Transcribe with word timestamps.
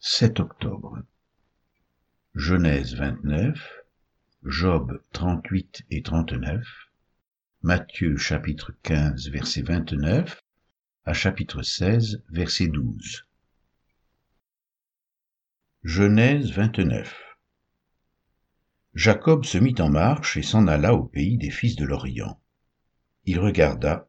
7 0.00 0.38
octobre. 0.38 1.02
Genèse 2.36 2.94
29, 2.94 3.82
Job 4.44 5.02
38 5.10 5.82
et 5.90 6.02
39, 6.02 6.64
Matthieu 7.62 8.16
chapitre 8.16 8.72
15 8.84 9.28
verset 9.30 9.62
29 9.62 10.40
à 11.04 11.12
chapitre 11.12 11.62
16 11.62 12.22
verset 12.28 12.68
12. 12.68 13.26
Genèse 15.82 16.52
29 16.52 17.20
Jacob 18.94 19.44
se 19.44 19.58
mit 19.58 19.80
en 19.80 19.90
marche 19.90 20.36
et 20.36 20.44
s'en 20.44 20.68
alla 20.68 20.94
au 20.94 21.02
pays 21.02 21.38
des 21.38 21.50
fils 21.50 21.74
de 21.74 21.84
l'Orient. 21.84 22.40
Il 23.24 23.40
regarda, 23.40 24.08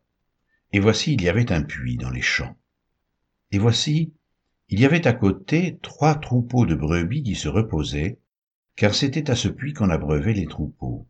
et 0.71 0.79
voici 0.79 1.13
il 1.13 1.23
y 1.23 1.29
avait 1.29 1.51
un 1.51 1.63
puits 1.63 1.97
dans 1.97 2.11
les 2.11 2.21
champs. 2.21 2.55
Et 3.49 3.57
voici 3.57 4.13
il 4.69 4.79
y 4.79 4.85
avait 4.85 5.07
à 5.07 5.13
côté 5.13 5.79
trois 5.81 6.15
troupeaux 6.15 6.67
de 6.67 6.75
brebis 6.75 7.23
qui 7.23 7.35
se 7.35 7.47
reposaient, 7.47 8.19
car 8.75 8.93
c'était 8.93 9.31
à 9.31 9.35
ce 9.35 9.47
puits 9.47 9.73
qu'on 9.73 9.89
abreuvait 9.89 10.33
les 10.33 10.45
troupeaux. 10.45 11.07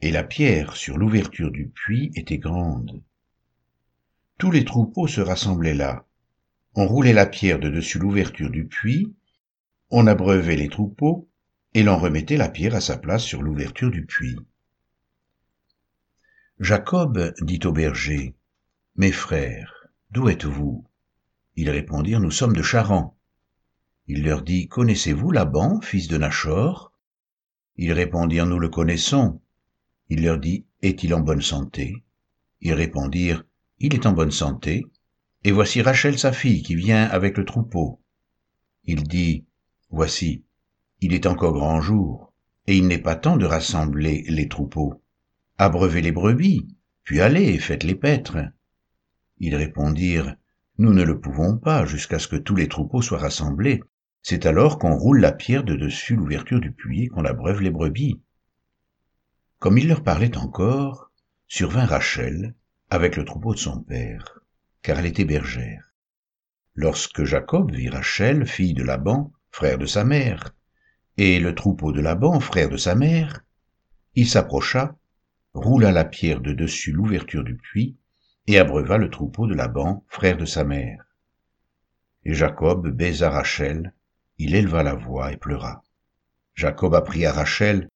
Et 0.00 0.10
la 0.10 0.24
pierre 0.24 0.74
sur 0.74 0.96
l'ouverture 0.96 1.50
du 1.50 1.68
puits 1.68 2.10
était 2.14 2.38
grande. 2.38 3.02
Tous 4.38 4.50
les 4.50 4.64
troupeaux 4.64 5.06
se 5.06 5.20
rassemblaient 5.20 5.74
là. 5.74 6.06
On 6.74 6.86
roulait 6.86 7.12
la 7.12 7.26
pierre 7.26 7.58
de 7.58 7.68
dessus 7.68 7.98
l'ouverture 7.98 8.50
du 8.50 8.66
puits, 8.66 9.14
on 9.90 10.06
abreuvait 10.06 10.56
les 10.56 10.68
troupeaux, 10.68 11.28
et 11.74 11.82
l'on 11.82 11.98
remettait 11.98 12.38
la 12.38 12.48
pierre 12.48 12.74
à 12.74 12.80
sa 12.80 12.96
place 12.96 13.22
sur 13.22 13.42
l'ouverture 13.42 13.90
du 13.90 14.06
puits. 14.06 14.38
Jacob 16.58 17.34
dit 17.42 17.60
au 17.64 17.72
berger, 17.72 18.34
Mes 18.96 19.12
frères, 19.12 19.88
d'où 20.10 20.30
êtes-vous? 20.30 20.86
Ils 21.56 21.70
répondirent, 21.70 22.20
Nous 22.20 22.30
sommes 22.30 22.54
de 22.54 22.62
Charan. 22.62 23.16
Il 24.06 24.22
leur 24.22 24.42
dit, 24.42 24.68
Connaissez-vous 24.68 25.32
Laban, 25.32 25.80
fils 25.80 26.06
de 26.06 26.18
Nachor 26.18 26.92
Ils 27.76 27.92
répondirent, 27.92 28.46
Nous 28.46 28.58
le 28.58 28.68
connaissons. 28.68 29.40
Il 30.10 30.22
leur 30.22 30.38
dit, 30.38 30.66
Est-il 30.82 31.14
en 31.14 31.20
bonne 31.20 31.40
santé? 31.40 32.04
Ils 32.60 32.74
répondirent, 32.74 33.44
Il 33.78 33.94
est 33.94 34.06
en 34.06 34.12
bonne 34.12 34.30
santé, 34.30 34.86
et 35.44 35.50
voici 35.50 35.80
Rachel 35.80 36.18
sa 36.18 36.32
fille 36.32 36.62
qui 36.62 36.74
vient 36.74 37.04
avec 37.04 37.38
le 37.38 37.44
troupeau. 37.44 38.00
Il 38.84 39.02
dit, 39.04 39.46
Voici, 39.90 40.44
il 41.00 41.14
est 41.14 41.26
encore 41.26 41.54
grand 41.54 41.80
jour, 41.80 42.32
et 42.66 42.76
il 42.76 42.86
n'est 42.86 42.98
pas 42.98 43.16
temps 43.16 43.36
de 43.36 43.46
rassembler 43.46 44.24
les 44.28 44.48
troupeaux. 44.48 45.02
Abreuvez 45.56 46.02
les 46.02 46.12
brebis, 46.12 46.68
puis 47.02 47.20
allez, 47.20 47.58
faites 47.58 47.84
les 47.84 47.94
paîtres. 47.94 48.38
Ils 49.38 49.54
répondirent, 49.54 50.36
nous 50.78 50.92
ne 50.92 51.02
le 51.02 51.18
pouvons 51.18 51.56
pas 51.56 51.86
jusqu'à 51.86 52.18
ce 52.18 52.28
que 52.28 52.36
tous 52.36 52.54
les 52.54 52.68
troupeaux 52.68 53.02
soient 53.02 53.18
rassemblés. 53.18 53.82
C'est 54.22 54.44
alors 54.46 54.78
qu'on 54.78 54.96
roule 54.96 55.20
la 55.20 55.32
pierre 55.32 55.64
de 55.64 55.74
dessus 55.74 56.16
l'ouverture 56.16 56.60
du 56.60 56.72
puits 56.72 57.04
et 57.04 57.08
qu'on 57.08 57.24
abreuve 57.24 57.62
les 57.62 57.70
brebis. 57.70 58.20
Comme 59.58 59.78
il 59.78 59.88
leur 59.88 60.02
parlait 60.02 60.36
encore, 60.36 61.10
survint 61.48 61.86
Rachel 61.86 62.54
avec 62.90 63.16
le 63.16 63.24
troupeau 63.24 63.54
de 63.54 63.58
son 63.58 63.80
père, 63.80 64.40
car 64.82 64.98
elle 64.98 65.06
était 65.06 65.24
bergère. 65.24 65.92
Lorsque 66.74 67.24
Jacob 67.24 67.72
vit 67.72 67.88
Rachel, 67.88 68.46
fille 68.46 68.74
de 68.74 68.82
Laban, 68.82 69.32
frère 69.50 69.78
de 69.78 69.86
sa 69.86 70.04
mère, 70.04 70.54
et 71.16 71.40
le 71.40 71.54
troupeau 71.54 71.92
de 71.92 72.02
Laban, 72.02 72.38
frère 72.40 72.68
de 72.68 72.76
sa 72.76 72.94
mère, 72.94 73.44
il 74.14 74.28
s'approcha, 74.28 74.96
roula 75.54 75.90
la 75.90 76.04
pierre 76.04 76.40
de 76.40 76.52
dessus 76.52 76.92
l'ouverture 76.92 77.44
du 77.44 77.56
puits, 77.56 77.96
et 78.46 78.58
abreuva 78.58 78.98
le 78.98 79.10
troupeau 79.10 79.46
de 79.46 79.54
Laban, 79.54 80.04
frère 80.08 80.36
de 80.36 80.44
sa 80.44 80.64
mère. 80.64 81.04
Et 82.24 82.34
Jacob 82.34 82.88
baisa 82.88 83.30
Rachel, 83.30 83.92
il 84.38 84.54
éleva 84.54 84.82
la 84.82 84.94
voix 84.94 85.32
et 85.32 85.36
pleura. 85.36 85.82
Jacob 86.54 86.94
apprit 86.94 87.26
à 87.26 87.32
Rachel 87.32 87.88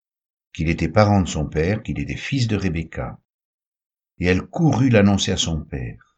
qu'il 0.52 0.68
était 0.68 0.88
parent 0.88 1.22
de 1.22 1.28
son 1.28 1.46
père, 1.46 1.82
qu'il 1.82 1.98
était 1.98 2.16
fils 2.16 2.48
de 2.48 2.56
Rebecca. 2.56 3.18
Et 4.18 4.26
elle 4.26 4.42
courut 4.42 4.90
l'annoncer 4.90 5.32
à 5.32 5.36
son 5.36 5.62
père. 5.62 6.16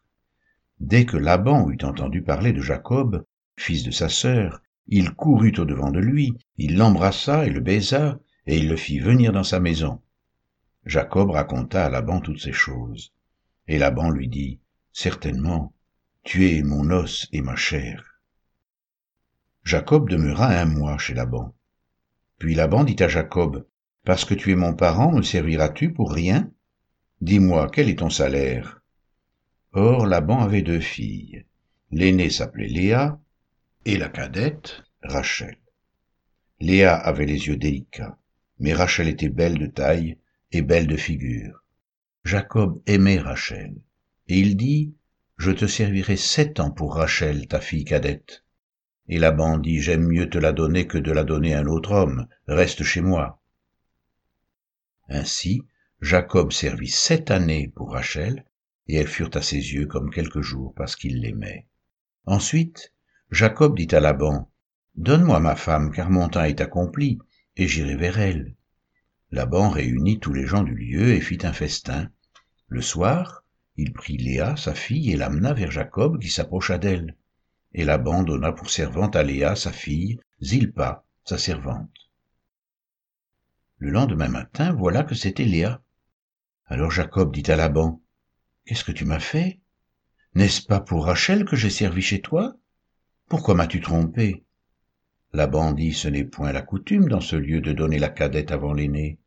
Dès 0.79 1.05
que 1.05 1.17
Laban 1.17 1.69
eut 1.69 1.83
entendu 1.83 2.21
parler 2.21 2.51
de 2.51 2.61
Jacob, 2.61 3.25
fils 3.55 3.83
de 3.83 3.91
sa 3.91 4.09
sœur, 4.09 4.61
il 4.87 5.11
courut 5.11 5.53
au 5.57 5.65
devant 5.65 5.91
de 5.91 5.99
lui, 5.99 6.37
il 6.57 6.77
l'embrassa 6.77 7.45
et 7.45 7.49
le 7.49 7.61
baisa, 7.61 8.19
et 8.45 8.57
il 8.57 8.67
le 8.67 8.75
fit 8.75 8.99
venir 8.99 9.31
dans 9.31 9.43
sa 9.43 9.59
maison. 9.59 10.01
Jacob 10.85 11.29
raconta 11.29 11.85
à 11.85 11.89
Laban 11.89 12.19
toutes 12.19 12.41
ces 12.41 12.51
choses. 12.51 13.13
Et 13.67 13.77
Laban 13.77 14.09
lui 14.09 14.27
dit, 14.27 14.59
Certainement, 14.91 15.73
tu 16.23 16.49
es 16.49 16.63
mon 16.63 16.89
os 16.91 17.27
et 17.31 17.41
ma 17.41 17.55
chair. 17.55 18.19
Jacob 19.63 20.09
demeura 20.09 20.47
un 20.47 20.65
mois 20.65 20.97
chez 20.97 21.13
Laban. 21.13 21.55
Puis 22.37 22.55
Laban 22.55 22.83
dit 22.83 23.01
à 23.01 23.07
Jacob, 23.07 23.65
Parce 24.03 24.25
que 24.25 24.33
tu 24.33 24.51
es 24.51 24.55
mon 24.55 24.73
parent, 24.73 25.11
me 25.11 25.21
serviras-tu 25.21 25.93
pour 25.93 26.11
rien? 26.11 26.51
Dis-moi, 27.21 27.69
quel 27.71 27.89
est 27.89 27.99
ton 27.99 28.09
salaire? 28.09 28.81
Or 29.71 30.05
Laban 30.05 30.41
avait 30.41 30.61
deux 30.61 30.81
filles. 30.81 31.45
L'aînée 31.91 32.29
s'appelait 32.29 32.67
Léa, 32.67 33.19
et 33.85 33.97
la 33.97 34.09
cadette, 34.09 34.83
Rachel. 35.01 35.57
Léa 36.59 36.95
avait 36.95 37.25
les 37.25 37.47
yeux 37.47 37.57
délicats, 37.57 38.17
mais 38.59 38.73
Rachel 38.73 39.07
était 39.07 39.29
belle 39.29 39.57
de 39.57 39.67
taille 39.67 40.17
et 40.51 40.61
belle 40.61 40.87
de 40.87 40.97
figure. 40.97 41.62
Jacob 42.25 42.81
aimait 42.85 43.19
Rachel, 43.19 43.75
et 44.27 44.39
il 44.39 44.55
dit, 44.55 44.95
Je 45.37 45.51
te 45.51 45.65
servirai 45.65 46.15
sept 46.15 46.61
ans 46.61 46.71
pour 46.71 46.95
Rachel, 46.95 47.47
ta 47.47 47.59
fille 47.59 47.83
cadette. 47.83 48.45
Et 49.09 49.19
Laban 49.19 49.57
dit, 49.57 49.81
J'aime 49.81 50.07
mieux 50.07 50.29
te 50.29 50.37
la 50.37 50.53
donner 50.53 50.87
que 50.87 50.97
de 50.97 51.11
la 51.11 51.25
donner 51.25 51.53
à 51.53 51.59
un 51.59 51.65
autre 51.65 51.91
homme, 51.91 52.27
reste 52.47 52.83
chez 52.83 53.01
moi. 53.01 53.41
Ainsi, 55.09 55.63
Jacob 55.99 56.53
servit 56.53 56.87
sept 56.87 57.29
années 57.29 57.67
pour 57.75 57.91
Rachel, 57.91 58.45
et 58.87 58.95
elles 58.95 59.07
furent 59.07 59.35
à 59.35 59.41
ses 59.41 59.73
yeux 59.73 59.85
comme 59.85 60.09
quelques 60.09 60.41
jours 60.41 60.73
parce 60.75 60.95
qu'il 60.95 61.19
l'aimait. 61.21 61.67
Ensuite, 62.25 62.93
Jacob 63.31 63.75
dit 63.77 63.93
à 63.93 63.99
Laban, 63.99 64.49
Donne-moi 64.95 65.39
ma 65.39 65.55
femme, 65.55 65.91
car 65.91 66.09
mon 66.09 66.29
temps 66.29 66.43
est 66.43 66.61
accompli, 66.61 67.19
et 67.57 67.67
j'irai 67.67 67.95
vers 67.95 68.19
elle. 68.19 68.55
Laban 69.33 69.71
réunit 69.71 70.19
tous 70.19 70.31
les 70.31 70.45
gens 70.45 70.61
du 70.61 70.75
lieu 70.75 71.09
et 71.09 71.19
fit 71.19 71.39
un 71.41 71.53
festin. 71.53 72.11
Le 72.67 72.83
soir, 72.83 73.43
il 73.77 73.91
prit 73.91 74.15
Léa, 74.15 74.55
sa 74.57 74.75
fille, 74.75 75.11
et 75.11 75.15
l'amena 75.15 75.53
vers 75.53 75.71
Jacob, 75.71 76.19
qui 76.19 76.29
s'approcha 76.29 76.77
d'elle. 76.77 77.17
Et 77.73 77.83
Laban 77.83 78.21
donna 78.21 78.51
pour 78.51 78.69
servante 78.69 79.15
à 79.15 79.23
Léa, 79.23 79.55
sa 79.55 79.71
fille, 79.71 80.19
Zilpa, 80.43 81.03
sa 81.25 81.39
servante. 81.39 82.11
Le 83.79 83.89
lendemain 83.89 84.27
matin, 84.27 84.71
voilà 84.71 85.03
que 85.03 85.15
c'était 85.15 85.45
Léa. 85.45 85.81
Alors 86.67 86.91
Jacob 86.91 87.33
dit 87.33 87.51
à 87.51 87.55
Laban, 87.55 88.03
Qu'est-ce 88.67 88.83
que 88.83 88.91
tu 88.91 89.03
m'as 89.03 89.19
fait? 89.19 89.59
N'est-ce 90.35 90.61
pas 90.61 90.79
pour 90.79 91.05
Rachel 91.05 91.45
que 91.45 91.55
j'ai 91.55 91.71
servi 91.71 92.03
chez 92.03 92.21
toi? 92.21 92.55
Pourquoi 93.29 93.55
m'as-tu 93.55 93.81
trompé? 93.81 94.45
Laban 95.31 95.71
dit, 95.71 95.91
Ce 95.91 96.07
n'est 96.07 96.23
point 96.23 96.51
la 96.51 96.61
coutume 96.61 97.09
dans 97.09 97.19
ce 97.19 97.35
lieu 97.35 97.61
de 97.61 97.73
donner 97.73 97.97
la 97.97 98.09
cadette 98.09 98.51
avant 98.51 98.73
l'aînée 98.73 99.17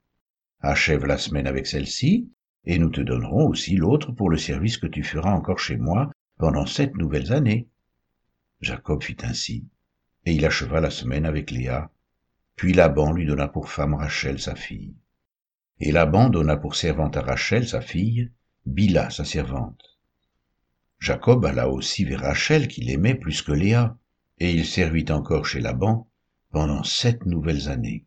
achève 0.69 1.06
la 1.06 1.19
semaine 1.19 1.47
avec 1.47 1.66
celle-ci, 1.66 2.31
et 2.65 2.78
nous 2.78 2.91
te 2.91 3.00
donnerons 3.00 3.47
aussi 3.47 3.77
l'autre 3.77 4.12
pour 4.12 4.28
le 4.28 4.37
service 4.37 4.78
que 4.78 4.87
tu 4.87 5.03
feras 5.03 5.32
encore 5.32 5.59
chez 5.59 5.77
moi 5.77 6.10
pendant 6.38 6.66
sept 6.66 6.94
nouvelles 6.97 7.32
années. 7.32 7.69
Jacob 8.60 9.03
fit 9.03 9.16
ainsi, 9.22 9.69
et 10.25 10.32
il 10.32 10.44
acheva 10.44 10.81
la 10.81 10.91
semaine 10.91 11.25
avec 11.25 11.50
Léa. 11.50 11.91
Puis 12.56 12.72
Laban 12.72 13.12
lui 13.12 13.27
donna 13.27 13.49
pour 13.49 13.69
femme 13.69 13.94
Rachel 13.94 14.41
sa 14.41 14.54
fille. 14.54 14.97
Et 15.78 15.93
Laban 15.93 16.31
donna 16.31 16.56
pour 16.56 16.75
servante 16.75 17.16
à 17.16 17.21
Rachel 17.21 17.69
sa 17.69 17.81
fille, 17.81 18.33
Bila 18.65 19.10
sa 19.10 19.25
servante. 19.25 19.98
Jacob 20.98 21.44
alla 21.44 21.69
aussi 21.69 22.04
vers 22.04 22.21
Rachel 22.21 22.66
qu'il 22.66 22.91
aimait 22.91 23.15
plus 23.15 23.43
que 23.43 23.53
Léa, 23.53 23.97
et 24.38 24.50
il 24.50 24.65
servit 24.65 25.04
encore 25.10 25.47
chez 25.47 25.60
Laban 25.60 26.10
pendant 26.51 26.83
sept 26.83 27.27
nouvelles 27.27 27.68
années. 27.68 28.05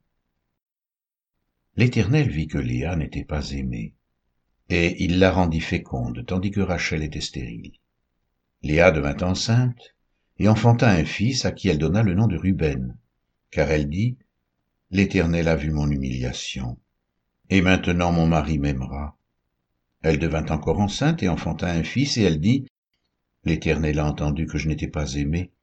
L'Éternel 1.80 2.28
vit 2.28 2.48
que 2.48 2.58
Léa 2.58 2.98
n'était 2.98 3.24
pas 3.24 3.52
aimée, 3.52 3.94
et 4.68 5.02
il 5.02 5.18
la 5.18 5.32
rendit 5.32 5.62
féconde, 5.62 6.26
tandis 6.26 6.52
que 6.52 6.60
Rachel 6.60 7.04
était 7.04 7.22
stérile. 7.22 7.72
Léa 8.64 8.92
devint 8.92 9.16
enceinte, 9.22 9.96
et 10.40 10.50
enfanta 10.50 10.90
un 10.90 11.06
fils 11.06 11.46
à 11.46 11.54
qui 11.54 11.70
elle 11.70 11.78
donna 11.78 12.04
le 12.04 12.16
nom 12.16 12.28
de 12.28 12.36
Ruben, 12.36 12.98
car 13.50 13.72
elle 13.72 13.88
dit, 13.88 14.18
L'Éternel 14.92 15.48
a 15.48 15.56
vu 15.56 15.72
mon 15.72 15.90
humiliation, 15.90 16.78
et 17.50 17.62
maintenant 17.62 18.12
mon 18.12 18.28
mari 18.28 18.60
m'aimera. 18.60 19.18
Elle 20.02 20.20
devint 20.20 20.48
encore 20.48 20.82
enceinte 20.82 21.24
et 21.24 21.30
enfanta 21.30 21.72
un 21.72 21.84
fils, 21.84 22.18
et 22.18 22.24
elle 22.24 22.42
dit, 22.42 22.68
L'Éternel 23.46 24.00
a 24.00 24.06
entendu 24.06 24.48
que 24.48 24.58
je 24.58 24.68
n'étais 24.68 24.90
pas 24.90 25.14
aimée, 25.14 25.54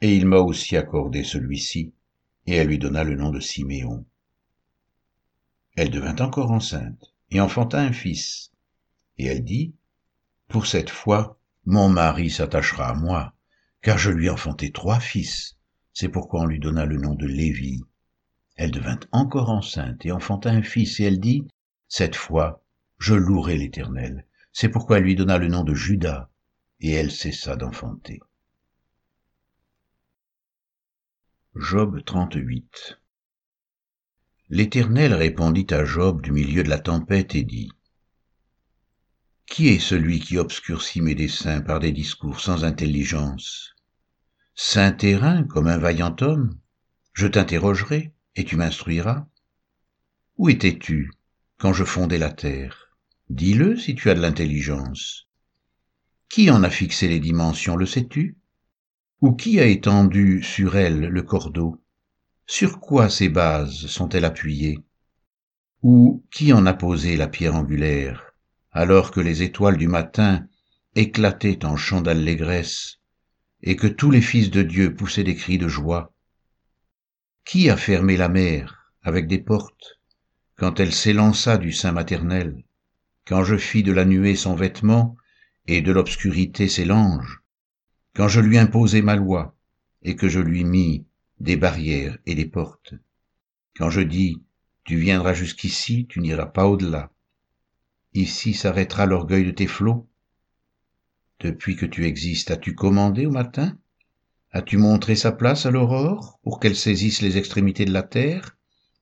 et 0.00 0.16
il 0.16 0.24
m'a 0.24 0.38
aussi 0.38 0.74
accordé 0.74 1.22
celui-ci, 1.22 1.92
et 2.46 2.54
elle 2.54 2.68
lui 2.68 2.78
donna 2.78 3.04
le 3.04 3.14
nom 3.14 3.28
de 3.28 3.40
Siméon. 3.40 4.06
Elle 5.76 5.90
devint 5.90 6.16
encore 6.20 6.52
enceinte 6.52 7.14
et 7.30 7.38
enfanta 7.38 7.78
un 7.78 7.92
fils. 7.92 8.50
Et 9.18 9.26
elle 9.26 9.44
dit, 9.44 9.74
Pour 10.48 10.66
cette 10.66 10.88
fois, 10.88 11.38
mon 11.66 11.90
mari 11.90 12.30
s'attachera 12.30 12.88
à 12.88 12.94
moi, 12.94 13.34
car 13.82 13.98
je 13.98 14.10
lui 14.10 14.30
enfantai 14.30 14.72
trois 14.72 15.00
fils. 15.00 15.58
C'est 15.92 16.08
pourquoi 16.08 16.40
on 16.40 16.46
lui 16.46 16.60
donna 16.60 16.86
le 16.86 16.96
nom 16.96 17.14
de 17.14 17.26
Lévi. 17.26 17.84
Elle 18.56 18.70
devint 18.70 19.00
encore 19.12 19.50
enceinte 19.50 20.06
et 20.06 20.12
enfanta 20.12 20.50
un 20.50 20.62
fils, 20.62 20.98
et 20.98 21.04
elle 21.04 21.20
dit, 21.20 21.46
Cette 21.88 22.16
fois, 22.16 22.64
je 22.98 23.14
louerai 23.14 23.58
l'Éternel. 23.58 24.26
C'est 24.52 24.70
pourquoi 24.70 24.96
elle 24.96 25.04
lui 25.04 25.14
donna 25.14 25.36
le 25.36 25.48
nom 25.48 25.62
de 25.62 25.74
Judas, 25.74 26.30
et 26.80 26.92
elle 26.92 27.10
cessa 27.10 27.54
d'enfanter. 27.54 28.20
Job 31.54 32.02
38 32.02 32.98
L'Éternel 34.48 35.12
répondit 35.12 35.66
à 35.70 35.84
Job 35.84 36.22
du 36.22 36.30
milieu 36.30 36.62
de 36.62 36.68
la 36.68 36.78
tempête 36.78 37.34
et 37.34 37.42
dit, 37.42 37.68
Qui 39.46 39.66
est 39.68 39.80
celui 39.80 40.20
qui 40.20 40.38
obscurcit 40.38 41.00
mes 41.00 41.16
desseins 41.16 41.60
par 41.60 41.80
des 41.80 41.90
discours 41.90 42.38
sans 42.38 42.62
intelligence? 42.62 43.74
Saint 44.54 44.92
terrain 44.92 45.42
comme 45.42 45.66
un 45.66 45.78
vaillant 45.78 46.14
homme 46.20 46.56
Je 47.12 47.26
t'interrogerai, 47.26 48.12
et 48.36 48.44
tu 48.44 48.54
m'instruiras. 48.54 49.26
Où 50.36 50.48
étais-tu 50.48 51.10
quand 51.58 51.72
je 51.72 51.82
fondais 51.82 52.18
la 52.18 52.30
terre? 52.30 52.96
Dis-le 53.28 53.76
si 53.76 53.96
tu 53.96 54.10
as 54.10 54.14
de 54.14 54.20
l'intelligence. 54.20 55.26
Qui 56.28 56.52
en 56.52 56.62
a 56.62 56.70
fixé 56.70 57.08
les 57.08 57.18
dimensions, 57.18 57.74
le 57.74 57.86
sais-tu? 57.86 58.36
Ou 59.22 59.32
qui 59.32 59.58
a 59.58 59.66
étendu 59.66 60.40
sur 60.44 60.76
elle 60.76 61.00
le 61.00 61.22
cordeau? 61.22 61.82
Sur 62.48 62.78
quoi 62.78 63.10
ces 63.10 63.28
bases 63.28 63.86
sont-elles 63.86 64.24
appuyées? 64.24 64.78
Ou 65.82 66.24
qui 66.30 66.52
en 66.52 66.64
a 66.66 66.74
posé 66.74 67.16
la 67.16 67.26
pierre 67.26 67.56
angulaire, 67.56 68.22
alors 68.70 69.10
que 69.10 69.18
les 69.20 69.42
étoiles 69.42 69.76
du 69.76 69.88
matin 69.88 70.46
éclataient 70.94 71.64
en 71.64 71.76
chants 71.76 72.02
d'allégresse, 72.02 72.98
et 73.62 73.74
que 73.74 73.88
tous 73.88 74.12
les 74.12 74.20
fils 74.20 74.50
de 74.50 74.62
Dieu 74.62 74.94
poussaient 74.94 75.24
des 75.24 75.34
cris 75.34 75.58
de 75.58 75.66
joie? 75.66 76.14
Qui 77.44 77.68
a 77.68 77.76
fermé 77.76 78.16
la 78.16 78.28
mer 78.28 78.92
avec 79.02 79.26
des 79.26 79.38
portes, 79.38 80.00
quand 80.54 80.78
elle 80.78 80.92
s'élança 80.92 81.58
du 81.58 81.72
sein 81.72 81.90
maternel, 81.90 82.62
quand 83.26 83.42
je 83.42 83.56
fis 83.56 83.82
de 83.82 83.92
la 83.92 84.04
nuée 84.04 84.36
son 84.36 84.54
vêtement, 84.54 85.16
et 85.66 85.82
de 85.82 85.90
l'obscurité 85.90 86.68
ses 86.68 86.84
langes, 86.84 87.40
quand 88.14 88.28
je 88.28 88.40
lui 88.40 88.56
imposai 88.56 89.02
ma 89.02 89.16
loi, 89.16 89.56
et 90.02 90.14
que 90.14 90.28
je 90.28 90.38
lui 90.38 90.62
mis 90.62 91.06
des 91.40 91.56
barrières 91.56 92.18
et 92.26 92.34
des 92.34 92.46
portes, 92.46 92.94
quand 93.76 93.90
je 93.90 94.00
dis, 94.00 94.42
tu 94.84 94.96
viendras 94.96 95.34
jusqu'ici, 95.34 96.06
tu 96.08 96.20
n'iras 96.20 96.46
pas 96.46 96.66
au-delà. 96.66 97.10
Ici 98.14 98.54
s'arrêtera 98.54 99.04
l'orgueil 99.04 99.44
de 99.44 99.50
tes 99.50 99.66
flots. 99.66 100.08
Depuis 101.40 101.76
que 101.76 101.84
tu 101.84 102.06
existes, 102.06 102.50
as-tu 102.50 102.74
commandé 102.74 103.26
au 103.26 103.30
matin? 103.30 103.76
As-tu 104.52 104.78
montré 104.78 105.16
sa 105.16 105.32
place 105.32 105.66
à 105.66 105.70
l'aurore 105.70 106.38
pour 106.42 106.60
qu'elle 106.60 106.76
saisisse 106.76 107.20
les 107.20 107.36
extrémités 107.36 107.84
de 107.84 107.92
la 107.92 108.02
terre 108.02 108.56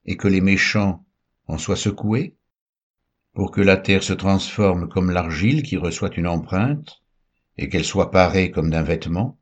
et 0.05 0.17
que 0.17 0.27
les 0.27 0.41
méchants 0.41 1.05
en 1.47 1.59
soient 1.59 1.77
secoués? 1.77 2.37
Pour 3.35 3.53
que 3.53 3.61
la 3.61 3.77
terre 3.77 4.03
se 4.03 4.13
transforme 4.13 4.89
comme 4.89 5.11
l'argile 5.11 5.63
qui 5.63 5.77
reçoit 5.77 6.15
une 6.17 6.27
empreinte, 6.27 7.03
et 7.57 7.69
qu'elle 7.69 7.85
soit 7.85 8.11
parée 8.11 8.51
comme 8.51 8.71
d'un 8.71 8.83
vêtement, 8.83 9.39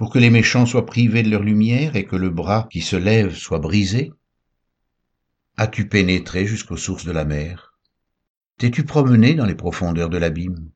pour 0.00 0.10
que 0.10 0.18
les 0.18 0.30
méchants 0.30 0.64
soient 0.64 0.86
privés 0.86 1.22
de 1.22 1.28
leur 1.28 1.42
lumière 1.42 1.94
et 1.94 2.06
que 2.06 2.16
le 2.16 2.30
bras 2.30 2.66
qui 2.70 2.80
se 2.80 2.96
lève 2.96 3.34
soit 3.34 3.58
brisé? 3.58 4.14
As-tu 5.58 5.90
pénétré 5.90 6.46
jusqu'aux 6.46 6.78
sources 6.78 7.04
de 7.04 7.12
la 7.12 7.26
mer? 7.26 7.74
T'es-tu 8.56 8.84
promené 8.84 9.34
dans 9.34 9.44
les 9.44 9.54
profondeurs 9.54 10.08
de 10.08 10.16
l'abîme? 10.16 10.70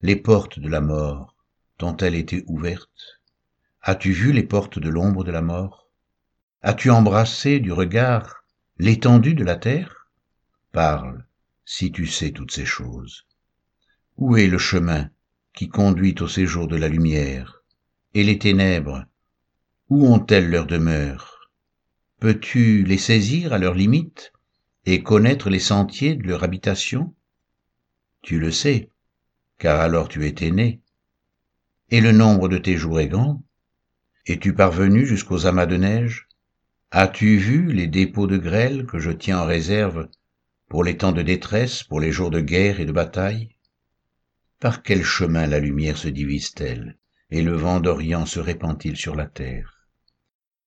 Les 0.00 0.16
portes 0.16 0.58
de 0.58 0.70
la 0.70 0.80
mort 0.80 1.36
t'ont-elles 1.76 2.14
été 2.14 2.44
ouvertes? 2.46 3.20
As-tu 3.82 4.12
vu 4.12 4.32
les 4.32 4.44
portes 4.44 4.78
de 4.78 4.88
l'ombre 4.88 5.22
de 5.22 5.32
la 5.32 5.42
mort? 5.42 5.90
As-tu 6.62 6.88
embrassé 6.88 7.60
du 7.60 7.72
regard 7.72 8.46
l'étendue 8.78 9.34
de 9.34 9.44
la 9.44 9.56
terre? 9.56 10.08
Parle, 10.72 11.26
si 11.66 11.92
tu 11.92 12.06
sais 12.06 12.30
toutes 12.30 12.52
ces 12.52 12.64
choses. 12.64 13.26
Où 14.16 14.38
est 14.38 14.46
le 14.46 14.56
chemin 14.56 15.10
qui 15.52 15.68
conduit 15.68 16.14
au 16.20 16.26
séjour 16.26 16.68
de 16.68 16.76
la 16.76 16.88
lumière? 16.88 17.55
Et 18.18 18.24
les 18.24 18.38
ténèbres, 18.38 19.04
où 19.90 20.06
ont-elles 20.06 20.48
leur 20.48 20.64
demeure? 20.66 21.50
Peux-tu 22.18 22.82
les 22.82 22.96
saisir 22.96 23.52
à 23.52 23.58
leurs 23.58 23.74
limites 23.74 24.32
et 24.86 25.02
connaître 25.02 25.50
les 25.50 25.58
sentiers 25.58 26.14
de 26.14 26.26
leur 26.26 26.42
habitation? 26.42 27.14
Tu 28.22 28.38
le 28.40 28.50
sais, 28.50 28.88
car 29.58 29.82
alors 29.82 30.08
tu 30.08 30.24
étais 30.24 30.50
né. 30.50 30.80
Et 31.90 32.00
le 32.00 32.12
nombre 32.12 32.48
de 32.48 32.56
tes 32.56 32.78
jours 32.78 33.00
est 33.00 33.08
grand. 33.08 33.42
Es-tu 34.24 34.54
parvenu 34.54 35.04
jusqu'aux 35.04 35.44
amas 35.44 35.66
de 35.66 35.76
neige? 35.76 36.26
As-tu 36.92 37.36
vu 37.36 37.70
les 37.70 37.86
dépôts 37.86 38.26
de 38.26 38.38
grêle 38.38 38.86
que 38.86 38.98
je 38.98 39.10
tiens 39.10 39.40
en 39.40 39.44
réserve 39.44 40.08
pour 40.68 40.84
les 40.84 40.96
temps 40.96 41.12
de 41.12 41.20
détresse, 41.20 41.82
pour 41.82 42.00
les 42.00 42.12
jours 42.12 42.30
de 42.30 42.40
guerre 42.40 42.80
et 42.80 42.86
de 42.86 42.92
bataille? 42.92 43.50
Par 44.58 44.82
quel 44.82 45.04
chemin 45.04 45.46
la 45.46 45.60
lumière 45.60 45.98
se 45.98 46.08
divise-t-elle, 46.08 46.96
et 47.30 47.42
le 47.42 47.52
vent 47.52 47.80
d'Orient 47.80 48.26
se 48.26 48.40
répand-il 48.40 48.96
sur 48.96 49.14
la 49.16 49.26
terre? 49.26 49.88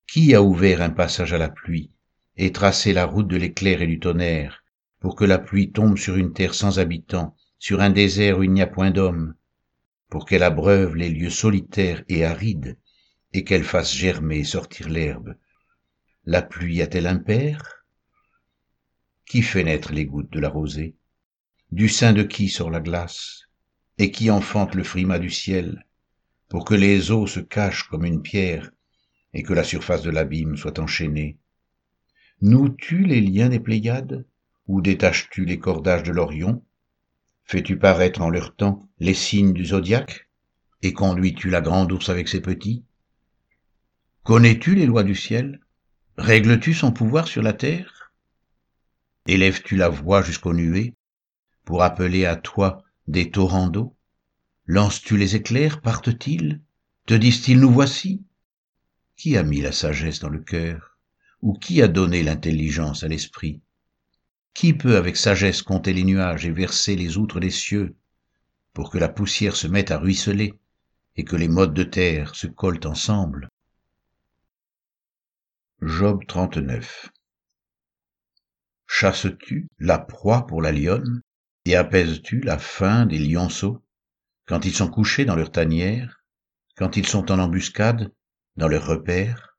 Qui 0.06 0.34
a 0.34 0.42
ouvert 0.42 0.82
un 0.82 0.90
passage 0.90 1.32
à 1.32 1.38
la 1.38 1.48
pluie, 1.48 1.90
et 2.36 2.52
tracé 2.52 2.92
la 2.92 3.06
route 3.06 3.28
de 3.28 3.36
l'éclair 3.36 3.82
et 3.82 3.86
du 3.86 3.98
tonnerre, 3.98 4.64
pour 4.98 5.16
que 5.16 5.24
la 5.24 5.38
pluie 5.38 5.72
tombe 5.72 5.96
sur 5.96 6.16
une 6.16 6.32
terre 6.32 6.54
sans 6.54 6.78
habitants, 6.78 7.34
sur 7.58 7.80
un 7.80 7.90
désert 7.90 8.38
où 8.38 8.42
il 8.42 8.52
n'y 8.52 8.62
a 8.62 8.66
point 8.66 8.90
d'homme, 8.90 9.34
pour 10.08 10.26
qu'elle 10.26 10.42
abreuve 10.42 10.96
les 10.96 11.08
lieux 11.08 11.30
solitaires 11.30 12.02
et 12.08 12.24
arides, 12.24 12.76
et 13.32 13.44
qu'elle 13.44 13.64
fasse 13.64 13.94
germer 13.94 14.38
et 14.38 14.44
sortir 14.44 14.88
l'herbe? 14.88 15.36
La 16.24 16.42
pluie 16.42 16.82
a-t-elle 16.82 17.06
un 17.06 17.18
père? 17.18 17.86
Qui 19.24 19.42
fait 19.42 19.64
naître 19.64 19.92
les 19.92 20.06
gouttes 20.06 20.32
de 20.32 20.40
la 20.40 20.48
rosée? 20.48 20.96
Du 21.70 21.88
sein 21.88 22.12
de 22.12 22.24
qui 22.24 22.48
sort 22.48 22.70
la 22.70 22.80
glace? 22.80 23.44
Et 23.98 24.10
qui 24.10 24.30
enfante 24.30 24.74
le 24.74 24.82
frimas 24.82 25.18
du 25.18 25.30
ciel? 25.30 25.86
Pour 26.50 26.64
que 26.64 26.74
les 26.74 27.12
eaux 27.12 27.28
se 27.28 27.38
cachent 27.38 27.84
comme 27.84 28.04
une 28.04 28.22
pierre 28.22 28.72
Et 29.32 29.44
que 29.44 29.54
la 29.54 29.62
surface 29.62 30.02
de 30.02 30.10
l'abîme 30.10 30.56
soit 30.56 30.80
enchaînée. 30.80 31.38
Noues-tu 32.42 33.04
les 33.04 33.20
liens 33.20 33.48
des 33.48 33.60
Pléiades 33.60 34.26
Ou 34.66 34.82
détaches-tu 34.82 35.44
les 35.44 35.60
cordages 35.60 36.02
de 36.02 36.10
l'Orion? 36.10 36.64
Fais-tu 37.44 37.78
paraître 37.78 38.20
en 38.20 38.30
leur 38.30 38.56
temps 38.56 38.88
les 38.98 39.14
signes 39.14 39.52
du 39.52 39.64
zodiaque 39.64 40.28
Et 40.82 40.92
conduis-tu 40.92 41.50
la 41.50 41.60
grande 41.60 41.92
ours 41.92 42.08
avec 42.08 42.26
ses 42.26 42.40
petits? 42.40 42.84
Connais-tu 44.24 44.74
les 44.74 44.86
lois 44.86 45.04
du 45.04 45.14
ciel? 45.14 45.60
Règles-tu 46.16 46.74
son 46.74 46.90
pouvoir 46.90 47.28
sur 47.28 47.42
la 47.42 47.52
terre? 47.52 48.12
Élèves-tu 49.28 49.76
la 49.76 49.88
voix 49.88 50.22
jusqu'aux 50.22 50.54
nuées 50.54 50.94
pour 51.64 51.84
appeler 51.84 52.26
à 52.26 52.34
toi 52.34 52.82
des 53.06 53.30
torrents 53.30 53.68
d'eau? 53.68 53.96
Lances-tu 54.72 55.16
les 55.16 55.34
éclairs, 55.34 55.80
partent-ils? 55.80 56.60
Te 57.06 57.14
disent-ils 57.14 57.58
nous 57.58 57.72
voici? 57.72 58.22
Qui 59.16 59.36
a 59.36 59.42
mis 59.42 59.60
la 59.60 59.72
sagesse 59.72 60.20
dans 60.20 60.28
le 60.28 60.38
cœur? 60.38 60.96
Ou 61.42 61.54
qui 61.54 61.82
a 61.82 61.88
donné 61.88 62.22
l'intelligence 62.22 63.02
à 63.02 63.08
l'esprit? 63.08 63.60
Qui 64.54 64.72
peut 64.72 64.96
avec 64.96 65.16
sagesse 65.16 65.62
compter 65.62 65.92
les 65.92 66.04
nuages 66.04 66.46
et 66.46 66.52
verser 66.52 66.94
les 66.94 67.16
outres 67.16 67.40
des 67.40 67.50
cieux 67.50 67.96
pour 68.72 68.90
que 68.90 68.98
la 68.98 69.08
poussière 69.08 69.56
se 69.56 69.66
mette 69.66 69.90
à 69.90 69.98
ruisseler 69.98 70.54
et 71.16 71.24
que 71.24 71.34
les 71.34 71.48
modes 71.48 71.74
de 71.74 71.82
terre 71.82 72.36
se 72.36 72.46
collent 72.46 72.86
ensemble? 72.86 73.48
Job 75.82 76.24
39 76.28 77.10
chasses-tu 78.86 79.66
la 79.80 79.98
proie 79.98 80.46
pour 80.46 80.62
la 80.62 80.70
lionne 80.70 81.22
et 81.64 81.74
apaises-tu 81.74 82.40
la 82.42 82.56
faim 82.56 83.06
des 83.06 83.18
lionceaux? 83.18 83.82
Quand 84.50 84.64
ils 84.64 84.74
sont 84.74 84.90
couchés 84.90 85.24
dans 85.24 85.36
leur 85.36 85.52
tanière 85.52 86.24
quand 86.76 86.96
ils 86.96 87.06
sont 87.06 87.30
en 87.30 87.38
embuscade 87.38 88.12
dans 88.56 88.66
leur 88.66 88.84
repère 88.84 89.56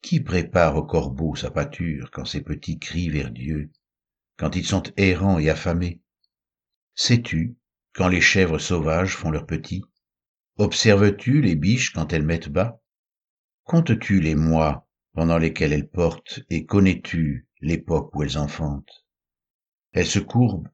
qui 0.00 0.20
prépare 0.20 0.76
au 0.76 0.82
corbeau 0.82 1.36
sa 1.36 1.50
pâture 1.50 2.10
quand 2.10 2.24
ses 2.24 2.40
petits 2.40 2.78
crient 2.78 3.10
vers 3.10 3.30
Dieu 3.30 3.70
quand 4.38 4.56
ils 4.56 4.64
sont 4.64 4.82
errants 4.96 5.38
et 5.38 5.50
affamés? 5.50 6.00
Sais-tu 6.94 7.58
quand 7.92 8.08
les 8.08 8.22
chèvres 8.22 8.58
sauvages 8.58 9.14
font 9.14 9.30
leurs 9.30 9.44
petits 9.44 9.84
observes-tu 10.56 11.42
les 11.42 11.54
biches 11.54 11.92
quand 11.92 12.14
elles 12.14 12.24
mettent 12.24 12.48
bas? 12.48 12.80
Comptes-tu 13.64 14.22
les 14.22 14.36
mois 14.36 14.88
pendant 15.12 15.36
lesquels 15.36 15.74
elles 15.74 15.90
portent 15.90 16.40
et 16.48 16.64
connais-tu 16.64 17.46
l'époque 17.60 18.16
où 18.16 18.22
elles 18.22 18.38
enfantent? 18.38 19.04
Elles 19.92 20.06
se 20.06 20.18
courbent, 20.18 20.70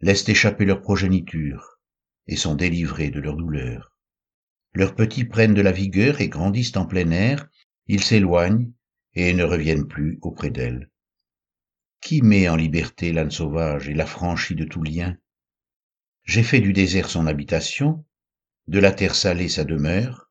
laissent 0.00 0.26
échapper 0.30 0.64
leur 0.64 0.80
progéniture, 0.80 1.77
et 2.28 2.36
sont 2.36 2.54
délivrées 2.54 3.10
de 3.10 3.20
leur 3.20 3.36
douleur. 3.36 3.96
Leurs 4.74 4.94
petits 4.94 5.24
prennent 5.24 5.54
de 5.54 5.62
la 5.62 5.72
vigueur 5.72 6.20
et 6.20 6.28
grandissent 6.28 6.76
en 6.76 6.86
plein 6.86 7.10
air, 7.10 7.48
ils 7.86 8.04
s'éloignent 8.04 8.70
et 9.14 9.32
ne 9.32 9.42
reviennent 9.42 9.88
plus 9.88 10.18
auprès 10.22 10.50
d'elles. 10.50 10.90
Qui 12.00 12.22
met 12.22 12.48
en 12.48 12.54
liberté 12.54 13.12
l'âne 13.12 13.30
sauvage 13.30 13.88
et 13.88 13.94
l'affranchit 13.94 14.54
de 14.54 14.64
tout 14.64 14.82
lien? 14.82 15.16
J'ai 16.22 16.42
fait 16.42 16.60
du 16.60 16.72
désert 16.72 17.08
son 17.08 17.26
habitation, 17.26 18.04
de 18.68 18.78
la 18.78 18.92
terre 18.92 19.14
salée 19.14 19.48
sa 19.48 19.64
demeure. 19.64 20.30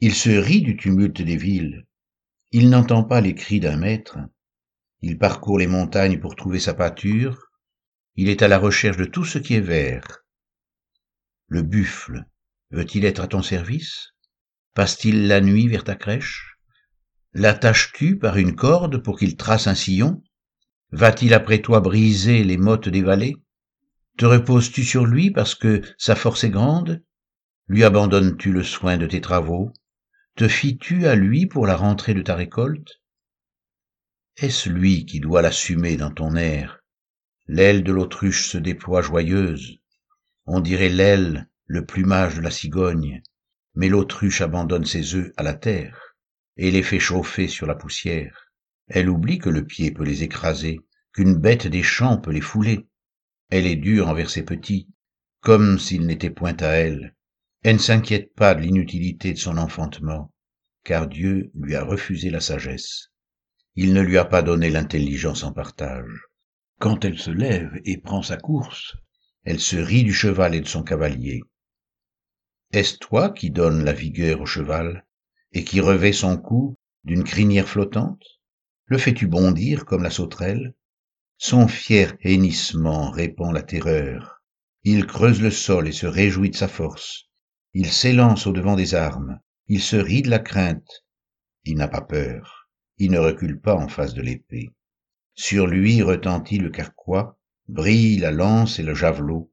Il 0.00 0.14
se 0.14 0.30
rit 0.30 0.62
du 0.62 0.76
tumulte 0.76 1.22
des 1.22 1.36
villes. 1.36 1.86
Il 2.50 2.68
n'entend 2.68 3.04
pas 3.04 3.20
les 3.20 3.34
cris 3.34 3.60
d'un 3.60 3.76
maître. 3.76 4.18
Il 5.00 5.16
parcourt 5.16 5.58
les 5.58 5.68
montagnes 5.68 6.18
pour 6.18 6.34
trouver 6.34 6.58
sa 6.58 6.74
pâture. 6.74 7.50
Il 8.16 8.28
est 8.28 8.42
à 8.42 8.48
la 8.48 8.58
recherche 8.58 8.96
de 8.96 9.04
tout 9.04 9.24
ce 9.24 9.38
qui 9.38 9.54
est 9.54 9.60
vert. 9.60 10.21
Le 11.52 11.60
buffle 11.60 12.24
veut-il 12.70 13.04
être 13.04 13.20
à 13.20 13.26
ton 13.26 13.42
service? 13.42 14.14
Passe-t-il 14.72 15.26
la 15.26 15.42
nuit 15.42 15.68
vers 15.68 15.84
ta 15.84 15.94
crèche? 15.94 16.56
L'attaches-tu 17.34 18.18
par 18.18 18.38
une 18.38 18.56
corde 18.56 19.02
pour 19.02 19.18
qu'il 19.18 19.36
trace 19.36 19.66
un 19.66 19.74
sillon? 19.74 20.24
Va-t-il 20.92 21.34
après 21.34 21.60
toi 21.60 21.80
briser 21.80 22.42
les 22.42 22.56
mottes 22.56 22.88
des 22.88 23.02
vallées? 23.02 23.36
Te 24.16 24.24
reposes-tu 24.24 24.82
sur 24.82 25.04
lui 25.04 25.30
parce 25.30 25.54
que 25.54 25.82
sa 25.98 26.16
force 26.16 26.42
est 26.44 26.48
grande? 26.48 27.04
Lui 27.66 27.84
abandonnes-tu 27.84 28.50
le 28.50 28.62
soin 28.62 28.96
de 28.96 29.06
tes 29.06 29.20
travaux? 29.20 29.74
Te 30.36 30.48
fies-tu 30.48 31.06
à 31.06 31.16
lui 31.16 31.44
pour 31.44 31.66
la 31.66 31.76
rentrée 31.76 32.14
de 32.14 32.22
ta 32.22 32.34
récolte? 32.34 33.02
Est-ce 34.38 34.70
lui 34.70 35.04
qui 35.04 35.20
doit 35.20 35.42
l'assumer 35.42 35.98
dans 35.98 36.12
ton 36.12 36.34
air? 36.34 36.80
L'aile 37.46 37.84
de 37.84 37.92
l'autruche 37.92 38.48
se 38.48 38.56
déploie 38.56 39.02
joyeuse. 39.02 39.81
On 40.46 40.60
dirait 40.60 40.88
l'aile, 40.88 41.48
le 41.66 41.84
plumage 41.86 42.36
de 42.36 42.40
la 42.40 42.50
cigogne, 42.50 43.22
mais 43.74 43.88
l'autruche 43.88 44.40
abandonne 44.40 44.84
ses 44.84 45.14
œufs 45.14 45.32
à 45.36 45.42
la 45.42 45.54
terre 45.54 46.16
et 46.56 46.70
les 46.70 46.82
fait 46.82 46.98
chauffer 46.98 47.48
sur 47.48 47.66
la 47.66 47.74
poussière. 47.74 48.52
Elle 48.88 49.08
oublie 49.08 49.38
que 49.38 49.50
le 49.50 49.64
pied 49.64 49.90
peut 49.90 50.04
les 50.04 50.22
écraser, 50.22 50.80
qu'une 51.12 51.34
bête 51.34 51.66
des 51.66 51.82
champs 51.82 52.18
peut 52.18 52.32
les 52.32 52.40
fouler. 52.40 52.88
Elle 53.50 53.66
est 53.66 53.76
dure 53.76 54.08
envers 54.08 54.30
ses 54.30 54.42
petits, 54.42 54.88
comme 55.40 55.78
s'ils 55.78 56.06
n'étaient 56.06 56.30
point 56.30 56.56
à 56.60 56.68
elle, 56.68 57.14
elle 57.64 57.76
ne 57.76 57.80
s'inquiète 57.80 58.34
pas 58.34 58.56
de 58.56 58.60
l'inutilité 58.60 59.32
de 59.32 59.38
son 59.38 59.56
enfantement, 59.56 60.32
car 60.82 61.06
Dieu 61.06 61.52
lui 61.54 61.76
a 61.76 61.84
refusé 61.84 62.28
la 62.28 62.40
sagesse. 62.40 63.10
Il 63.76 63.94
ne 63.94 64.00
lui 64.00 64.18
a 64.18 64.24
pas 64.24 64.42
donné 64.42 64.68
l'intelligence 64.68 65.44
en 65.44 65.52
partage. 65.52 66.26
Quand 66.80 67.04
elle 67.04 67.18
se 67.18 67.30
lève 67.30 67.70
et 67.84 67.98
prend 67.98 68.22
sa 68.22 68.36
course, 68.36 68.96
elle 69.44 69.60
se 69.60 69.76
rit 69.76 70.04
du 70.04 70.12
cheval 70.12 70.54
et 70.54 70.60
de 70.60 70.68
son 70.68 70.82
cavalier. 70.82 71.40
Est-ce 72.72 72.98
toi 72.98 73.30
qui 73.30 73.50
donnes 73.50 73.84
la 73.84 73.92
vigueur 73.92 74.40
au 74.40 74.46
cheval 74.46 75.06
et 75.52 75.64
qui 75.64 75.80
revêt 75.80 76.12
son 76.12 76.36
cou 76.36 76.78
d'une 77.04 77.24
crinière 77.24 77.68
flottante? 77.68 78.24
Le 78.86 78.98
fais-tu 78.98 79.26
bondir 79.26 79.84
comme 79.84 80.02
la 80.02 80.10
sauterelle? 80.10 80.74
Son 81.38 81.66
fier 81.66 82.14
hennissement 82.22 83.10
répand 83.10 83.52
la 83.52 83.62
terreur. 83.62 84.42
Il 84.84 85.06
creuse 85.06 85.42
le 85.42 85.50
sol 85.50 85.88
et 85.88 85.92
se 85.92 86.06
réjouit 86.06 86.50
de 86.50 86.56
sa 86.56 86.68
force. 86.68 87.28
Il 87.74 87.90
s'élance 87.90 88.46
au-devant 88.46 88.76
des 88.76 88.94
armes, 88.94 89.40
il 89.66 89.80
se 89.80 89.96
rit 89.96 90.22
de 90.22 90.30
la 90.30 90.38
crainte, 90.38 91.04
il 91.64 91.76
n'a 91.76 91.88
pas 91.88 92.02
peur, 92.02 92.68
il 92.98 93.10
ne 93.10 93.18
recule 93.18 93.60
pas 93.60 93.74
en 93.74 93.88
face 93.88 94.14
de 94.14 94.22
l'épée. 94.22 94.70
Sur 95.34 95.66
lui 95.66 96.02
retentit 96.02 96.58
le 96.58 96.70
carquois, 96.70 97.38
brille 97.72 98.18
la 98.18 98.30
lance 98.30 98.78
et 98.78 98.82
le 98.82 98.94
javelot. 98.94 99.50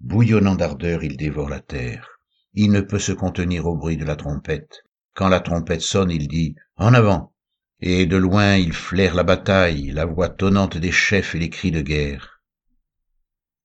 Bouillonnant 0.00 0.54
d'ardeur, 0.54 1.04
il 1.04 1.16
dévore 1.16 1.50
la 1.50 1.60
terre. 1.60 2.20
Il 2.54 2.72
ne 2.72 2.80
peut 2.80 2.98
se 2.98 3.12
contenir 3.12 3.66
au 3.66 3.76
bruit 3.76 3.98
de 3.98 4.04
la 4.04 4.16
trompette. 4.16 4.82
Quand 5.14 5.28
la 5.28 5.40
trompette 5.40 5.82
sonne, 5.82 6.10
il 6.10 6.28
dit 6.28 6.54
En 6.76 6.94
avant 6.94 7.34
et 7.80 8.06
de 8.06 8.16
loin 8.16 8.56
il 8.56 8.72
flaire 8.72 9.14
la 9.14 9.22
bataille, 9.22 9.90
la 9.90 10.06
voix 10.06 10.30
tonnante 10.30 10.78
des 10.78 10.92
chefs 10.92 11.34
et 11.34 11.38
les 11.38 11.50
cris 11.50 11.70
de 11.70 11.82
guerre. 11.82 12.40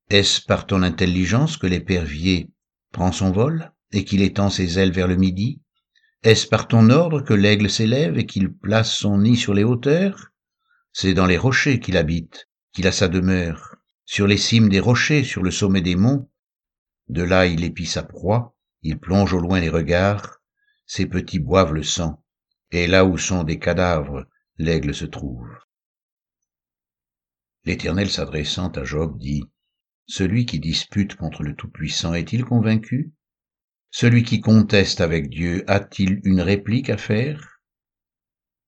Est-ce 0.10 0.42
par 0.42 0.68
ton 0.68 0.84
intelligence 0.84 1.56
que 1.56 1.68
l'épervier 1.68 2.50
prend 2.92 3.14
son 3.14 3.32
vol 3.32 3.72
et 3.94 4.04
qu'il 4.04 4.22
étend 4.22 4.50
ses 4.50 4.80
ailes 4.80 4.92
vers 4.92 5.08
le 5.08 5.16
midi? 5.16 5.62
Est-ce 6.24 6.46
par 6.46 6.68
ton 6.68 6.90
ordre 6.90 7.22
que 7.22 7.34
l'aigle 7.34 7.70
s'élève 7.70 8.18
et 8.18 8.26
qu'il 8.26 8.52
place 8.52 8.94
son 8.94 9.20
nid 9.20 9.38
sur 9.38 9.54
les 9.54 9.64
hauteurs? 9.64 10.28
C'est 10.92 11.14
dans 11.14 11.26
les 11.26 11.38
rochers 11.38 11.80
qu'il 11.80 11.96
habite, 11.96 12.50
qu'il 12.74 12.88
a 12.88 12.92
sa 12.92 13.08
demeure, 13.08 13.76
sur 14.06 14.28
les 14.28 14.38
cimes 14.38 14.70
des 14.70 14.80
rochers, 14.80 15.24
sur 15.24 15.44
le 15.44 15.52
sommet 15.52 15.82
des 15.82 15.96
monts. 15.96 16.30
De 17.08 17.24
là 17.24 17.46
il 17.46 17.64
épie 17.64 17.86
sa 17.86 18.04
proie, 18.04 18.56
il 18.82 19.00
plonge 19.00 19.34
au 19.34 19.40
loin 19.40 19.60
les 19.60 19.70
regards, 19.70 20.42
ses 20.86 21.06
petits 21.06 21.40
boivent 21.40 21.74
le 21.74 21.84
sang, 21.84 22.24
et 22.72 22.88
là 22.88 23.06
où 23.06 23.18
sont 23.18 23.44
des 23.44 23.60
cadavres, 23.60 24.28
l'aigle 24.58 24.94
se 24.94 25.06
trouve. 25.06 25.48
L'Éternel 27.64 28.10
s'adressant 28.10 28.70
à 28.70 28.84
Job 28.84 29.18
dit, 29.20 29.44
celui 30.08 30.46
qui 30.46 30.60
dispute 30.60 31.16
contre 31.16 31.44
le 31.44 31.56
Tout-Puissant 31.56 32.14
est-il 32.14 32.44
convaincu? 32.44 33.14
Celui 33.92 34.24
qui 34.24 34.42
conteste 34.42 35.00
avec 35.00 35.30
Dieu 35.30 35.64
a-t-il 35.68 36.22
une 36.24 36.42
réplique 36.42 36.90
à 36.90 36.98
faire? 36.98 37.62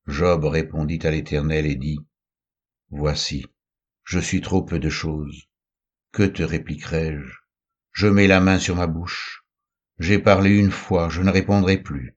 Job 0.05 0.45
répondit 0.45 0.99
à 1.03 1.11
l'Éternel 1.11 1.65
et 1.65 1.75
dit, 1.75 1.99
Voici, 2.89 3.45
je 4.03 4.19
suis 4.19 4.41
trop 4.41 4.61
peu 4.63 4.79
de 4.79 4.89
choses. 4.89 5.47
Que 6.11 6.23
te 6.23 6.43
répliquerai-je? 6.43 7.31
Je 7.91 8.07
mets 8.07 8.27
la 8.27 8.39
main 8.39 8.59
sur 8.59 8.75
ma 8.75 8.87
bouche. 8.87 9.43
J'ai 9.99 10.19
parlé 10.19 10.57
une 10.57 10.71
fois, 10.71 11.09
je 11.09 11.21
ne 11.21 11.31
répondrai 11.31 11.77
plus. 11.77 12.15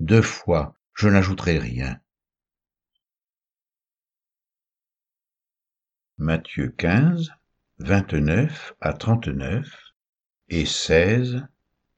Deux 0.00 0.22
fois, 0.22 0.74
je 0.94 1.08
n'ajouterai 1.08 1.58
rien. 1.58 2.00
Matthieu 6.16 6.74
15, 6.76 7.30
29 7.78 8.74
à 8.80 8.92
39 8.92 9.68
et 10.48 10.66
16, 10.66 11.46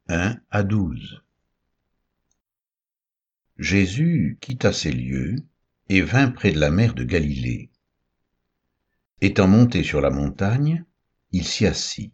1 0.09 0.37
à 0.51 0.63
12. 0.63 1.23
Jésus 3.57 4.39
quitta 4.41 4.73
ces 4.73 4.93
lieux 4.93 5.37
et 5.89 6.03
vint 6.03 6.31
près 6.31 6.53
de 6.53 6.59
la 6.59 6.71
mer 6.71 6.95
de 6.95 7.05
Galilée. 7.05 7.70
Étant 9.23 9.49
monté 9.49 9.83
sur 9.83 10.01
la 10.01 10.09
montagne, 10.09 10.85
il 11.33 11.45
s'y 11.45 11.67
assit. 11.67 12.13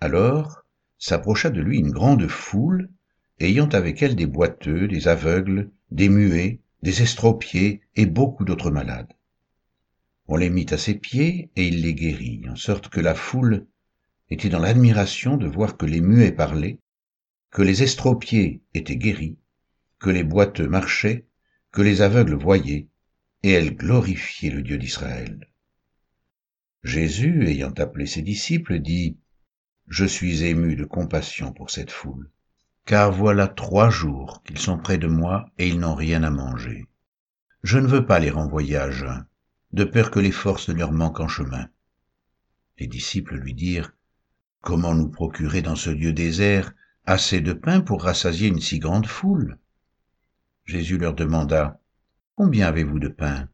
Alors 0.00 0.64
s'approcha 0.98 1.48
de 1.48 1.60
lui 1.60 1.78
une 1.78 1.92
grande 1.92 2.26
foule, 2.26 2.90
ayant 3.38 3.68
avec 3.68 4.02
elle 4.02 4.16
des 4.16 4.26
boiteux, 4.26 4.88
des 4.88 5.06
aveugles, 5.06 5.70
des 5.92 6.08
muets, 6.08 6.58
des 6.82 7.02
estropiés 7.02 7.82
et 7.94 8.04
beaucoup 8.06 8.44
d'autres 8.44 8.72
malades. 8.72 9.12
On 10.26 10.36
les 10.36 10.50
mit 10.50 10.66
à 10.70 10.76
ses 10.76 10.94
pieds 10.94 11.50
et 11.54 11.68
il 11.68 11.82
les 11.82 11.94
guérit, 11.94 12.42
en 12.50 12.56
sorte 12.56 12.88
que 12.88 13.00
la 13.00 13.14
foule 13.14 13.66
était 14.28 14.48
dans 14.48 14.58
l'admiration 14.58 15.36
de 15.36 15.46
voir 15.46 15.76
que 15.76 15.86
les 15.86 16.00
muets 16.00 16.32
parlaient, 16.32 16.80
que 17.52 17.62
les 17.62 17.84
estropiés 17.84 18.60
étaient 18.74 18.96
guéris, 18.96 19.38
que 20.00 20.10
les 20.10 20.24
boiteux 20.24 20.68
marchaient, 20.68 21.26
que 21.70 21.80
les 21.80 22.02
aveugles 22.02 22.34
voyaient, 22.34 22.88
et 23.44 23.52
elle 23.52 23.76
glorifiait 23.76 24.50
le 24.50 24.62
Dieu 24.62 24.78
d'Israël. 24.78 25.48
Jésus, 26.84 27.46
ayant 27.48 27.72
appelé 27.72 28.06
ses 28.06 28.22
disciples, 28.22 28.78
dit, 28.78 29.16
Je 29.88 30.04
suis 30.04 30.44
ému 30.44 30.76
de 30.76 30.84
compassion 30.84 31.52
pour 31.52 31.70
cette 31.70 31.90
foule, 31.90 32.30
car 32.84 33.10
voilà 33.10 33.48
trois 33.48 33.90
jours 33.90 34.42
qu'ils 34.44 34.58
sont 34.58 34.78
près 34.78 34.98
de 34.98 35.08
moi 35.08 35.50
et 35.58 35.68
ils 35.68 35.80
n'ont 35.80 35.96
rien 35.96 36.22
à 36.22 36.30
manger. 36.30 36.86
Je 37.64 37.78
ne 37.78 37.88
veux 37.88 38.06
pas 38.06 38.20
les 38.20 38.30
renvoyer 38.30 38.76
à 38.76 38.90
jeun, 38.90 39.26
de 39.72 39.84
peur 39.84 40.10
que 40.10 40.20
les 40.20 40.30
forces 40.30 40.68
leur 40.68 40.92
manquent 40.92 41.20
en 41.20 41.28
chemin. 41.28 41.68
Les 42.78 42.86
disciples 42.86 43.36
lui 43.36 43.54
dirent, 43.54 43.92
Comment 44.60 44.94
nous 44.94 45.08
procurer 45.08 45.62
dans 45.62 45.76
ce 45.76 45.90
lieu 45.90 46.12
désert 46.12 46.72
assez 47.06 47.40
de 47.40 47.52
pain 47.52 47.80
pour 47.80 48.02
rassasier 48.02 48.48
une 48.48 48.60
si 48.60 48.78
grande 48.78 49.06
foule? 49.06 49.58
Jésus 50.64 50.98
leur 50.98 51.14
demanda, 51.14 51.80
Combien 52.36 52.68
avez-vous 52.68 53.00
de 53.00 53.08
pain? 53.08 53.48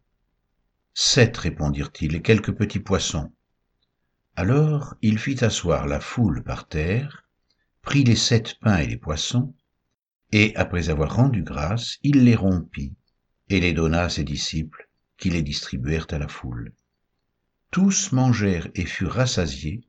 Sept, 0.95 1.37
répondirent-ils, 1.37 2.15
et 2.15 2.23
quelques 2.23 2.53
petits 2.53 2.79
poissons. 2.79 3.33
Alors 4.37 4.95
il 5.03 5.19
fit 5.19 5.45
asseoir 5.45 5.87
la 5.87 5.99
foule 5.99 6.45
par 6.45 6.69
terre, 6.69 7.25
prit 7.83 8.05
les 8.05 8.17
sept 8.17 8.55
pains 8.61 8.79
et 8.79 8.87
les 8.87 8.97
poissons, 8.97 9.55
et 10.31 10.55
après 10.57 10.91
avoir 10.91 11.17
rendu 11.17 11.43
grâce, 11.43 11.99
il 12.03 12.25
les 12.25 12.37
rompit 12.37 12.95
et 13.49 13.61
les 13.61 13.73
donna 13.73 14.05
à 14.05 14.09
ses 14.09 14.25
disciples 14.25 14.89
qui 15.17 15.31
les 15.31 15.43
distribuèrent 15.43 16.07
à 16.11 16.19
la 16.19 16.29
foule. 16.29 16.73
Tous 17.71 18.13
mangèrent 18.13 18.69
et 18.75 18.87
furent 18.87 19.15
rassasiés, 19.15 19.83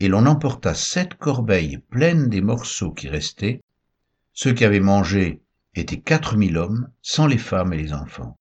et 0.00 0.08
l'on 0.08 0.24
emporta 0.26 0.74
sept 0.74 1.14
corbeilles 1.14 1.78
pleines 1.90 2.28
des 2.28 2.40
morceaux 2.40 2.92
qui 2.92 3.08
restaient. 3.08 3.62
Ceux 4.32 4.54
qui 4.54 4.64
avaient 4.64 4.80
mangé 4.80 5.42
étaient 5.74 6.00
quatre 6.00 6.36
mille 6.36 6.56
hommes, 6.56 6.90
sans 7.02 7.26
les 7.26 7.38
femmes 7.38 7.72
et 7.74 7.78
les 7.78 7.92
enfants. 7.92 8.38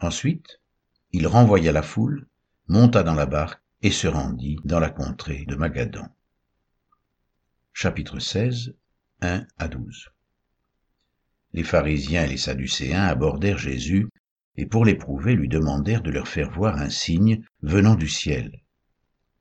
Ensuite, 0.00 0.60
il 1.18 1.26
renvoya 1.26 1.72
la 1.72 1.80
foule, 1.80 2.26
monta 2.68 3.02
dans 3.02 3.14
la 3.14 3.24
barque 3.24 3.62
et 3.80 3.90
se 3.90 4.06
rendit 4.06 4.58
dans 4.66 4.78
la 4.78 4.90
contrée 4.90 5.46
de 5.48 5.56
Magadan. 5.56 6.14
Chapitre 7.72 8.18
16, 8.18 8.74
1 9.22 9.46
à 9.56 9.68
12 9.68 10.10
Les 11.54 11.64
pharisiens 11.64 12.24
et 12.24 12.28
les 12.28 12.36
sadducéens 12.36 13.04
abordèrent 13.04 13.56
Jésus 13.56 14.10
et 14.56 14.66
pour 14.66 14.84
l'éprouver 14.84 15.34
lui 15.34 15.48
demandèrent 15.48 16.02
de 16.02 16.10
leur 16.10 16.28
faire 16.28 16.50
voir 16.50 16.76
un 16.76 16.90
signe 16.90 17.42
venant 17.62 17.94
du 17.94 18.08
ciel. 18.08 18.62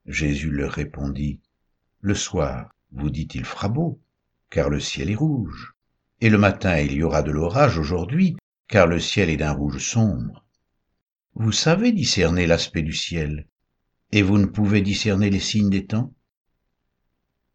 Jésus 0.06 0.52
leur 0.52 0.72
répondit, 0.72 1.42
Le 2.00 2.16
soir, 2.16 2.74
vous 2.94 3.10
dit-il 3.10 3.44
fera 3.44 3.68
beau, 3.68 4.00
car 4.50 4.70
le 4.70 4.80
ciel 4.80 5.10
est 5.10 5.16
rouge. 5.16 5.74
et 6.22 6.30
le 6.30 6.38
matin 6.38 6.80
il 6.80 6.94
y 6.94 7.04
aura 7.04 7.22
de 7.22 7.32
l'orage 7.32 7.78
aujourd'hui, 7.78 8.38
car 8.70 8.88
le 8.88 9.02
ciel 9.02 9.30
est 9.30 9.36
d'un 9.36 9.52
rouge 9.52 9.80
sombre. 9.80 10.45
Vous 11.38 11.52
savez 11.52 11.92
discerner 11.92 12.48
l'aspect 12.48 12.82
du 12.82 12.94
ciel, 12.94 13.50
et 14.14 14.22
vous 14.22 14.38
ne 14.38 14.46
pouvez 14.46 14.80
discerner 14.80 15.30
les 15.30 15.42
signes 15.42 15.70
des 15.70 15.86
temps? 15.86 16.16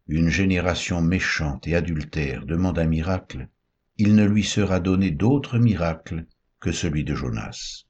Une 0.07 0.29
génération 0.29 1.01
méchante 1.01 1.67
et 1.67 1.75
adultère 1.75 2.45
demande 2.45 2.79
un 2.79 2.85
miracle, 2.85 3.49
il 3.97 4.15
ne 4.15 4.27
lui 4.27 4.45
sera 4.45 4.81
donné 4.81 5.11
d'autre 5.11 5.59
miracle 5.59 6.27
que 6.59 6.73
celui 6.73 7.05
de 7.05 7.15
Jonas. 7.15 7.85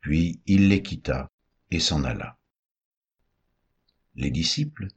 Puis 0.00 0.40
il 0.46 0.68
les 0.68 0.82
quitta 0.82 1.30
et 1.70 1.78
s'en 1.78 2.02
alla. 2.02 2.36
Les 4.16 4.32
disciples, 4.32 4.88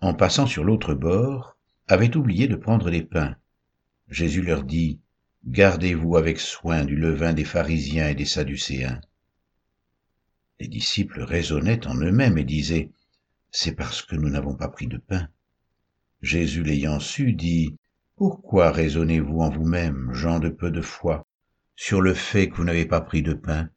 en 0.00 0.14
passant 0.14 0.46
sur 0.46 0.64
l'autre 0.64 0.94
bord, 0.94 1.58
avaient 1.86 2.16
oublié 2.16 2.48
de 2.48 2.56
prendre 2.56 2.90
des 2.90 3.02
pains. 3.02 3.36
Jésus 4.08 4.40
leur 4.40 4.64
dit, 4.64 5.02
Gardez-vous 5.44 6.16
avec 6.16 6.40
soin 6.40 6.86
du 6.86 6.96
levain 6.96 7.34
des 7.34 7.44
pharisiens 7.44 8.08
et 8.08 8.14
des 8.14 8.24
sadducéens. 8.24 9.02
Les 10.60 10.68
disciples 10.68 11.22
raisonnaient 11.22 11.86
en 11.86 11.96
eux-mêmes 11.96 12.38
et 12.38 12.44
disaient, 12.44 12.92
C'est 13.50 13.74
parce 13.74 14.02
que 14.02 14.14
nous 14.14 14.28
n'avons 14.28 14.54
pas 14.54 14.68
pris 14.68 14.86
de 14.86 14.98
pain. 14.98 15.28
Jésus 16.22 16.62
l'ayant 16.62 17.00
su, 17.00 17.32
dit, 17.32 17.76
Pourquoi 18.16 18.70
raisonnez-vous 18.70 19.40
en 19.40 19.50
vous-même, 19.50 20.12
gens 20.12 20.38
de 20.38 20.48
peu 20.48 20.70
de 20.70 20.80
foi, 20.80 21.26
sur 21.74 22.00
le 22.00 22.14
fait 22.14 22.48
que 22.48 22.56
vous 22.56 22.64
n'avez 22.64 22.86
pas 22.86 23.00
pris 23.00 23.22
de 23.22 23.34
pain? 23.34 23.68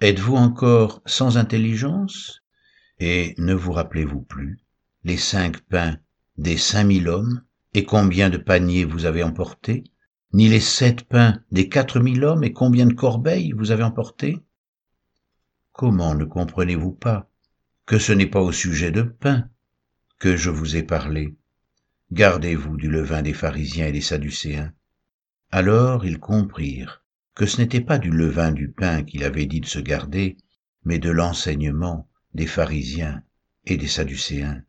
Êtes-vous 0.00 0.36
encore 0.36 1.02
sans 1.06 1.38
intelligence? 1.38 2.42
Et 3.00 3.34
ne 3.38 3.52
vous 3.54 3.72
rappelez-vous 3.72 4.22
plus 4.22 4.58
les 5.04 5.16
cinq 5.16 5.60
pains 5.62 5.98
des 6.38 6.56
cinq 6.56 6.84
mille 6.84 7.08
hommes 7.08 7.42
et 7.74 7.84
combien 7.84 8.30
de 8.30 8.38
paniers 8.38 8.84
vous 8.84 9.06
avez 9.06 9.22
emportés? 9.22 9.84
Ni 10.32 10.48
les 10.48 10.60
sept 10.60 11.04
pains 11.04 11.40
des 11.50 11.68
quatre 11.68 12.00
mille 12.00 12.24
hommes 12.24 12.44
et 12.44 12.52
combien 12.52 12.86
de 12.86 12.92
corbeilles 12.92 13.52
vous 13.52 13.70
avez 13.70 13.82
emportés 13.82 14.38
Comment 15.76 16.14
ne 16.14 16.24
comprenez-vous 16.24 16.92
pas 16.92 17.28
que 17.84 17.98
ce 17.98 18.10
n'est 18.10 18.30
pas 18.30 18.40
au 18.40 18.50
sujet 18.50 18.90
de 18.90 19.02
pain 19.02 19.50
que 20.18 20.34
je 20.34 20.48
vous 20.48 20.74
ai 20.74 20.82
parlé? 20.82 21.36
Gardez-vous 22.12 22.78
du 22.78 22.88
levain 22.88 23.20
des 23.20 23.34
pharisiens 23.34 23.88
et 23.88 23.92
des 23.92 24.00
sadducéens. 24.00 24.72
Alors 25.50 26.06
ils 26.06 26.18
comprirent 26.18 27.04
que 27.34 27.44
ce 27.44 27.60
n'était 27.60 27.82
pas 27.82 27.98
du 27.98 28.10
levain 28.10 28.52
du 28.52 28.70
pain 28.70 29.02
qu'il 29.02 29.22
avait 29.22 29.44
dit 29.44 29.60
de 29.60 29.66
se 29.66 29.78
garder, 29.78 30.38
mais 30.84 30.98
de 30.98 31.10
l'enseignement 31.10 32.08
des 32.32 32.46
pharisiens 32.46 33.22
et 33.66 33.76
des 33.76 33.86
sadducéens. 33.86 34.62